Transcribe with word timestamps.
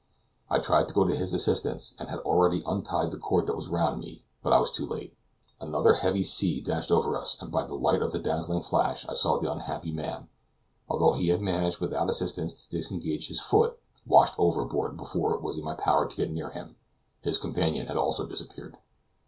I 0.49 0.57
tried 0.57 0.87
to 0.87 0.95
go 0.95 1.03
to 1.03 1.15
his 1.15 1.31
assistance, 1.31 1.93
and 1.99 2.09
had 2.09 2.17
already 2.21 2.63
untied 2.65 3.11
the 3.11 3.19
cord 3.19 3.45
that 3.45 3.55
was 3.55 3.67
around 3.69 3.99
me; 3.99 4.23
but 4.41 4.51
I 4.51 4.57
was 4.59 4.71
too 4.71 4.87
late. 4.87 5.15
Another 5.59 5.93
heavy 5.93 6.23
sea 6.23 6.59
dashed 6.59 6.89
over 6.89 7.15
us, 7.15 7.39
and 7.39 7.51
by 7.51 7.65
the 7.65 7.75
light 7.75 8.01
of 8.01 8.11
a 8.15 8.17
dazzling 8.17 8.63
flash 8.63 9.07
I 9.07 9.13
saw 9.13 9.37
the 9.37 9.51
unhappy 9.51 9.91
man, 9.91 10.27
although 10.89 11.13
he 11.13 11.27
had 11.27 11.41
managed 11.41 11.79
without 11.81 12.09
assistance 12.09 12.55
to 12.55 12.69
disengage 12.75 13.27
his 13.27 13.39
foot, 13.39 13.77
washed 14.07 14.33
overboard 14.39 14.97
before 14.97 15.35
it 15.35 15.43
was 15.43 15.59
in 15.59 15.63
my 15.63 15.75
power 15.75 16.07
to 16.09 16.15
get 16.17 16.31
near 16.31 16.49
him. 16.49 16.77
His 17.21 17.37
companion 17.37 17.85
had 17.85 17.95
also 17.95 18.25
disappeared. 18.25 18.79